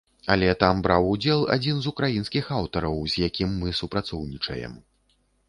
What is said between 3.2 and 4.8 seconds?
якім мы супрацоўнічаем.